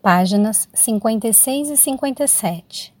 páginas 0.00 0.68
56 0.72 1.70
e 1.70 1.76
57. 1.76 2.94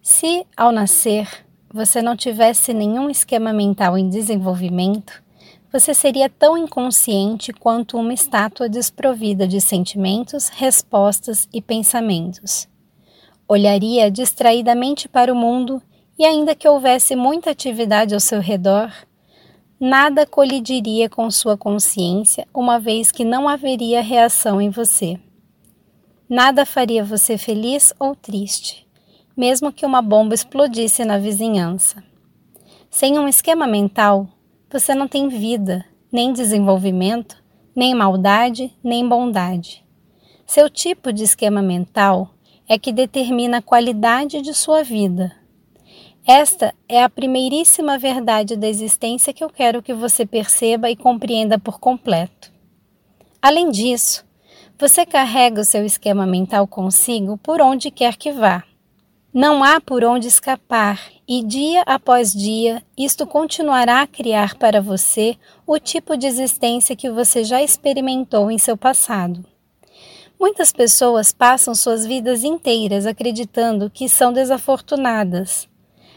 Se, 0.00 0.46
ao 0.56 0.72
nascer, 0.72 1.28
você 1.72 2.00
não 2.00 2.16
tivesse 2.16 2.72
nenhum 2.72 3.10
esquema 3.10 3.52
mental 3.52 3.98
em 3.98 4.08
desenvolvimento, 4.08 5.22
você 5.70 5.92
seria 5.92 6.30
tão 6.30 6.56
inconsciente 6.56 7.52
quanto 7.52 7.98
uma 7.98 8.14
estátua 8.14 8.68
desprovida 8.68 9.46
de 9.46 9.60
sentimentos, 9.60 10.48
respostas 10.48 11.46
e 11.52 11.60
pensamentos. 11.60 12.66
Olharia 13.46 14.10
distraidamente 14.10 15.08
para 15.08 15.32
o 15.32 15.36
mundo 15.36 15.82
e, 16.18 16.24
ainda 16.24 16.54
que 16.54 16.66
houvesse 16.66 17.14
muita 17.14 17.50
atividade 17.50 18.14
ao 18.14 18.20
seu 18.20 18.40
redor, 18.40 18.90
nada 19.78 20.26
colidiria 20.26 21.08
com 21.08 21.30
sua 21.30 21.56
consciência, 21.56 22.48
uma 22.52 22.80
vez 22.80 23.12
que 23.12 23.24
não 23.24 23.46
haveria 23.46 24.00
reação 24.00 24.60
em 24.60 24.70
você. 24.70 25.20
Nada 26.28 26.66
faria 26.66 27.02
você 27.02 27.38
feliz 27.38 27.94
ou 27.98 28.14
triste, 28.14 28.86
mesmo 29.34 29.72
que 29.72 29.86
uma 29.86 30.02
bomba 30.02 30.34
explodisse 30.34 31.02
na 31.02 31.16
vizinhança. 31.16 32.04
Sem 32.90 33.18
um 33.18 33.26
esquema 33.26 33.66
mental, 33.66 34.28
você 34.70 34.94
não 34.94 35.08
tem 35.08 35.28
vida, 35.28 35.86
nem 36.12 36.30
desenvolvimento, 36.30 37.42
nem 37.74 37.94
maldade, 37.94 38.70
nem 38.84 39.08
bondade. 39.08 39.82
Seu 40.46 40.68
tipo 40.68 41.14
de 41.14 41.24
esquema 41.24 41.62
mental 41.62 42.30
é 42.68 42.78
que 42.78 42.92
determina 42.92 43.58
a 43.58 43.62
qualidade 43.62 44.42
de 44.42 44.52
sua 44.52 44.82
vida. 44.82 45.34
Esta 46.26 46.74
é 46.86 47.02
a 47.02 47.08
primeiríssima 47.08 47.96
verdade 47.96 48.54
da 48.54 48.68
existência 48.68 49.32
que 49.32 49.42
eu 49.42 49.48
quero 49.48 49.82
que 49.82 49.94
você 49.94 50.26
perceba 50.26 50.90
e 50.90 50.96
compreenda 50.96 51.58
por 51.58 51.80
completo. 51.80 52.52
Além 53.40 53.70
disso, 53.70 54.27
você 54.78 55.04
carrega 55.04 55.60
o 55.60 55.64
seu 55.64 55.84
esquema 55.84 56.24
mental 56.24 56.64
consigo 56.66 57.36
por 57.38 57.60
onde 57.60 57.90
quer 57.90 58.16
que 58.16 58.30
vá. 58.30 58.62
Não 59.34 59.64
há 59.64 59.80
por 59.80 60.04
onde 60.04 60.28
escapar, 60.28 61.00
e 61.26 61.42
dia 61.42 61.82
após 61.82 62.32
dia, 62.32 62.82
isto 62.96 63.26
continuará 63.26 64.02
a 64.02 64.06
criar 64.06 64.54
para 64.56 64.80
você 64.80 65.36
o 65.66 65.78
tipo 65.80 66.16
de 66.16 66.26
existência 66.26 66.94
que 66.94 67.10
você 67.10 67.42
já 67.42 67.60
experimentou 67.60 68.50
em 68.50 68.58
seu 68.58 68.76
passado. 68.76 69.44
Muitas 70.40 70.72
pessoas 70.72 71.32
passam 71.32 71.74
suas 71.74 72.06
vidas 72.06 72.44
inteiras 72.44 73.04
acreditando 73.04 73.90
que 73.90 74.08
são 74.08 74.32
desafortunadas. 74.32 75.68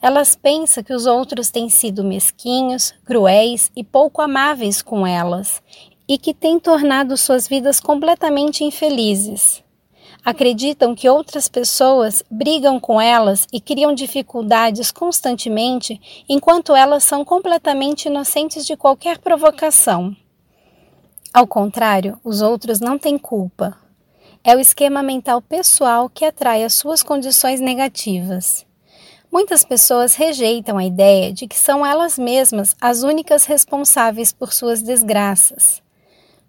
Elas 0.00 0.36
pensam 0.36 0.82
que 0.82 0.92
os 0.92 1.06
outros 1.06 1.50
têm 1.50 1.70
sido 1.70 2.04
mesquinhos, 2.04 2.92
cruéis 3.04 3.70
e 3.74 3.82
pouco 3.82 4.20
amáveis 4.20 4.82
com 4.82 5.06
elas, 5.06 5.62
e 6.08 6.18
que 6.18 6.34
têm 6.34 6.58
tornado 6.58 7.16
suas 7.16 7.48
vidas 7.48 7.80
completamente 7.80 8.64
infelizes 8.64 9.62
acreditam 10.24 10.94
que 10.94 11.08
outras 11.08 11.48
pessoas 11.48 12.22
brigam 12.30 12.78
com 12.78 13.00
elas 13.00 13.46
e 13.52 13.60
criam 13.60 13.94
dificuldades 13.94 14.90
constantemente, 14.90 16.00
enquanto 16.28 16.74
elas 16.74 17.02
são 17.04 17.24
completamente 17.24 18.06
inocentes 18.06 18.64
de 18.64 18.76
qualquer 18.76 19.18
provocação. 19.18 20.16
Ao 21.34 21.46
contrário, 21.46 22.18
os 22.22 22.40
outros 22.40 22.78
não 22.78 22.98
têm 22.98 23.18
culpa. 23.18 23.76
É 24.44 24.54
o 24.54 24.60
esquema 24.60 25.02
mental 25.02 25.40
pessoal 25.40 26.08
que 26.08 26.24
atrai 26.24 26.62
as 26.64 26.74
suas 26.74 27.02
condições 27.02 27.60
negativas. 27.60 28.66
Muitas 29.30 29.64
pessoas 29.64 30.14
rejeitam 30.14 30.76
a 30.76 30.84
ideia 30.84 31.32
de 31.32 31.46
que 31.46 31.56
são 31.56 31.86
elas 31.86 32.18
mesmas 32.18 32.76
as 32.80 33.02
únicas 33.02 33.46
responsáveis 33.46 34.30
por 34.30 34.52
suas 34.52 34.82
desgraças. 34.82 35.81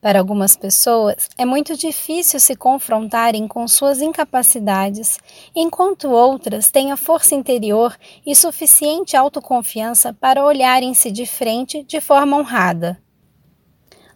Para 0.00 0.20
algumas 0.20 0.56
pessoas, 0.56 1.28
é 1.36 1.44
muito 1.44 1.76
difícil 1.76 2.38
se 2.38 2.54
confrontarem 2.54 3.48
com 3.48 3.66
suas 3.66 4.00
incapacidades, 4.00 5.18
enquanto 5.54 6.08
outras 6.08 6.70
têm 6.70 6.92
a 6.92 6.96
força 6.96 7.34
interior 7.34 7.96
e 8.24 8.34
suficiente 8.34 9.16
autoconfiança 9.16 10.14
para 10.14 10.44
olharem-se 10.44 11.10
de 11.10 11.26
frente 11.26 11.82
de 11.82 12.00
forma 12.00 12.36
honrada. 12.36 13.02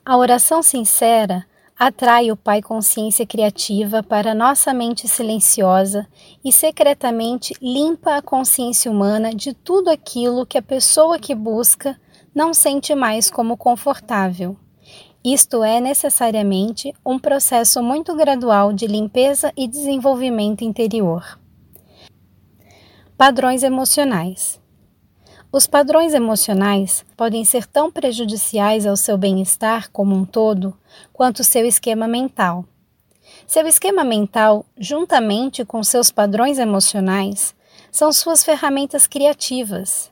A 0.04 0.16
oração 0.16 0.62
sincera 0.62 1.44
atrai 1.76 2.30
o 2.30 2.36
Pai 2.36 2.62
Consciência 2.62 3.26
Criativa 3.26 4.04
para 4.04 4.36
nossa 4.36 4.72
mente 4.72 5.08
silenciosa 5.08 6.06
e 6.44 6.52
secretamente 6.52 7.54
limpa 7.60 8.16
a 8.16 8.22
consciência 8.22 8.88
humana 8.88 9.34
de 9.34 9.52
tudo 9.52 9.90
aquilo 9.90 10.46
que 10.46 10.58
a 10.58 10.62
pessoa 10.62 11.18
que 11.18 11.34
busca 11.34 12.00
não 12.32 12.54
sente 12.54 12.94
mais 12.94 13.28
como 13.28 13.56
confortável. 13.56 14.56
Isto 15.24 15.62
é 15.62 15.80
necessariamente 15.80 16.92
um 17.06 17.16
processo 17.16 17.80
muito 17.80 18.12
gradual 18.16 18.72
de 18.72 18.88
limpeza 18.88 19.52
e 19.56 19.68
desenvolvimento 19.68 20.62
interior. 20.62 21.38
Padrões 23.16 23.62
emocionais. 23.62 24.60
Os 25.52 25.68
padrões 25.68 26.12
emocionais 26.12 27.04
podem 27.16 27.44
ser 27.44 27.66
tão 27.66 27.88
prejudiciais 27.88 28.84
ao 28.84 28.96
seu 28.96 29.16
bem-estar 29.16 29.92
como 29.92 30.12
um 30.12 30.24
todo 30.24 30.76
quanto 31.12 31.44
seu 31.44 31.64
esquema 31.64 32.08
mental. 32.08 32.64
Seu 33.46 33.64
esquema 33.68 34.02
mental, 34.02 34.66
juntamente 34.76 35.64
com 35.64 35.84
seus 35.84 36.10
padrões 36.10 36.58
emocionais, 36.58 37.54
são 37.92 38.12
suas 38.12 38.42
ferramentas 38.42 39.06
criativas 39.06 40.11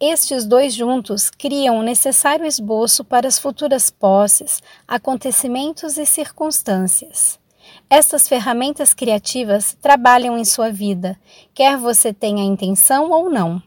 estes 0.00 0.46
dois 0.46 0.74
juntos 0.74 1.30
criam 1.30 1.78
o 1.78 1.82
necessário 1.82 2.46
esboço 2.46 3.04
para 3.04 3.28
as 3.28 3.38
futuras 3.38 3.90
posses, 3.90 4.62
acontecimentos 4.86 5.98
e 5.98 6.06
circunstâncias. 6.06 7.38
Estas 7.88 8.28
ferramentas 8.28 8.94
criativas 8.94 9.76
trabalham 9.80 10.38
em 10.38 10.44
sua 10.44 10.70
vida, 10.70 11.18
quer 11.54 11.76
você 11.76 12.12
tenha 12.12 12.44
intenção 12.44 13.10
ou 13.10 13.28
não. 13.28 13.62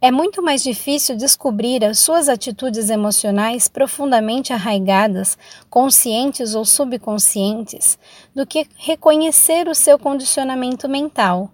É 0.00 0.10
muito 0.10 0.42
mais 0.42 0.62
difícil 0.62 1.16
descobrir 1.16 1.84
as 1.84 1.98
suas 1.98 2.28
atitudes 2.28 2.90
emocionais 2.90 3.68
profundamente 3.68 4.52
arraigadas, 4.52 5.38
conscientes 5.68 6.54
ou 6.54 6.64
subconscientes, 6.64 7.98
do 8.34 8.46
que 8.46 8.66
reconhecer 8.76 9.68
o 9.68 9.74
seu 9.74 9.98
condicionamento 9.98 10.88
mental 10.88 11.50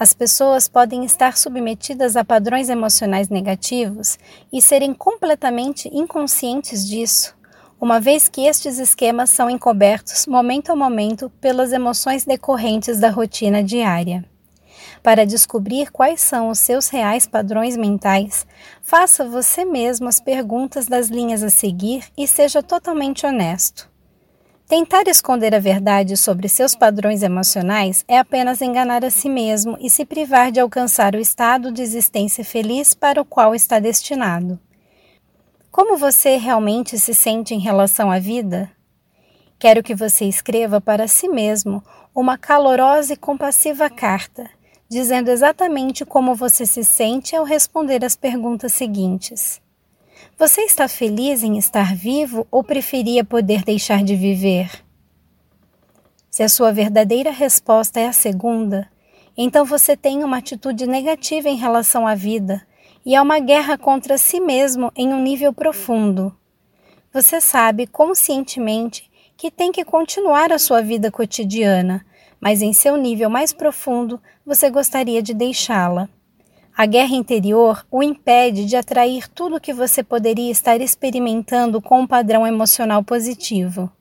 as 0.00 0.14
pessoas 0.14 0.66
podem 0.66 1.04
estar 1.04 1.36
submetidas 1.36 2.16
a 2.16 2.24
padrões 2.24 2.70
emocionais 2.70 3.28
negativos 3.28 4.18
e 4.50 4.62
serem 4.62 4.94
completamente 4.94 5.90
inconscientes 5.92 6.88
disso, 6.88 7.36
uma 7.78 8.00
vez 8.00 8.26
que 8.26 8.46
estes 8.46 8.78
esquemas 8.78 9.28
são 9.28 9.50
encobertos 9.50 10.26
momento 10.26 10.72
a 10.72 10.76
momento 10.76 11.28
pelas 11.38 11.70
emoções 11.70 12.24
decorrentes 12.24 12.98
da 12.98 13.10
rotina 13.10 13.62
diária. 13.62 14.24
Para 15.02 15.26
descobrir 15.26 15.90
quais 15.90 16.22
são 16.22 16.48
os 16.48 16.58
seus 16.58 16.88
reais 16.88 17.26
padrões 17.26 17.76
mentais, 17.76 18.46
faça 18.80 19.28
você 19.28 19.66
mesmo 19.66 20.08
as 20.08 20.18
perguntas 20.18 20.86
das 20.86 21.08
linhas 21.08 21.42
a 21.42 21.50
seguir 21.50 22.04
e 22.16 22.26
seja 22.26 22.62
totalmente 22.62 23.26
honesto. 23.26 23.89
Tentar 24.70 25.08
esconder 25.08 25.52
a 25.52 25.58
verdade 25.58 26.16
sobre 26.16 26.48
seus 26.48 26.76
padrões 26.76 27.24
emocionais 27.24 28.04
é 28.06 28.16
apenas 28.16 28.62
enganar 28.62 29.04
a 29.04 29.10
si 29.10 29.28
mesmo 29.28 29.76
e 29.80 29.90
se 29.90 30.04
privar 30.04 30.52
de 30.52 30.60
alcançar 30.60 31.16
o 31.16 31.18
estado 31.18 31.72
de 31.72 31.82
existência 31.82 32.44
feliz 32.44 32.94
para 32.94 33.20
o 33.20 33.24
qual 33.24 33.52
está 33.52 33.80
destinado. 33.80 34.60
Como 35.72 35.96
você 35.96 36.36
realmente 36.36 37.00
se 37.00 37.12
sente 37.12 37.52
em 37.52 37.58
relação 37.58 38.12
à 38.12 38.20
vida? 38.20 38.70
Quero 39.58 39.82
que 39.82 39.92
você 39.92 40.26
escreva 40.26 40.80
para 40.80 41.08
si 41.08 41.28
mesmo 41.28 41.82
uma 42.14 42.38
calorosa 42.38 43.14
e 43.14 43.16
compassiva 43.16 43.90
carta, 43.90 44.48
dizendo 44.88 45.32
exatamente 45.32 46.04
como 46.04 46.32
você 46.32 46.64
se 46.64 46.84
sente 46.84 47.34
ao 47.34 47.42
responder 47.42 48.04
as 48.04 48.14
perguntas 48.14 48.72
seguintes. 48.72 49.60
Você 50.38 50.62
está 50.62 50.88
feliz 50.88 51.42
em 51.42 51.58
estar 51.58 51.94
vivo 51.94 52.46
ou 52.50 52.64
preferia 52.64 53.24
poder 53.24 53.62
deixar 53.62 54.02
de 54.02 54.16
viver? 54.16 54.84
Se 56.30 56.42
a 56.42 56.48
sua 56.48 56.72
verdadeira 56.72 57.30
resposta 57.30 58.00
é 58.00 58.06
a 58.06 58.12
segunda, 58.12 58.90
então 59.36 59.64
você 59.64 59.96
tem 59.96 60.22
uma 60.24 60.38
atitude 60.38 60.86
negativa 60.86 61.48
em 61.48 61.56
relação 61.56 62.06
à 62.06 62.14
vida 62.14 62.66
e 63.04 63.14
é 63.14 63.20
uma 63.20 63.38
guerra 63.38 63.76
contra 63.76 64.18
si 64.18 64.40
mesmo 64.40 64.92
em 64.94 65.12
um 65.12 65.22
nível 65.22 65.52
profundo. 65.52 66.34
Você 67.12 67.40
sabe 67.40 67.86
conscientemente 67.86 69.10
que 69.36 69.50
tem 69.50 69.72
que 69.72 69.84
continuar 69.84 70.52
a 70.52 70.58
sua 70.58 70.80
vida 70.80 71.10
cotidiana, 71.10 72.04
mas 72.40 72.62
em 72.62 72.72
seu 72.72 72.96
nível 72.96 73.28
mais 73.28 73.52
profundo 73.52 74.20
você 74.44 74.70
gostaria 74.70 75.22
de 75.22 75.34
deixá-la. 75.34 76.08
A 76.80 76.86
guerra 76.86 77.14
interior 77.14 77.86
o 77.90 78.02
impede 78.02 78.64
de 78.64 78.74
atrair 78.74 79.28
tudo 79.28 79.56
o 79.56 79.60
que 79.60 79.70
você 79.70 80.02
poderia 80.02 80.50
estar 80.50 80.80
experimentando 80.80 81.78
com 81.78 82.00
um 82.00 82.06
padrão 82.06 82.46
emocional 82.46 83.04
positivo. 83.04 83.92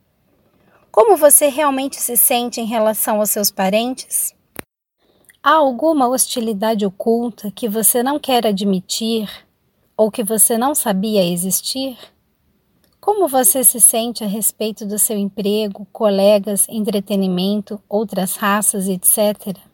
Como 0.90 1.18
você 1.18 1.50
realmente 1.50 1.98
se 1.98 2.16
sente 2.16 2.62
em 2.62 2.66
relação 2.66 3.20
aos 3.20 3.32
seus 3.32 3.52
parentes? 3.52 4.34
Há 5.44 5.56
alguma 5.56 6.08
hostilidade 6.08 6.86
oculta 6.86 7.52
que 7.52 7.68
você 7.68 8.02
não 8.02 8.18
quer 8.18 8.48
admitir 8.48 9.30
ou 9.98 10.10
que 10.10 10.24
você 10.24 10.58
não 10.58 10.74
sabia 10.74 11.30
existir? 11.30 11.98
Como 13.02 13.28
você 13.28 13.62
se 13.62 13.82
sente 13.82 14.24
a 14.24 14.28
respeito 14.28 14.86
do 14.86 14.98
seu 14.98 15.18
emprego, 15.18 15.86
colegas, 15.92 16.66
entretenimento, 16.70 17.78
outras 17.90 18.38
raças, 18.38 18.88
etc.? 18.88 19.69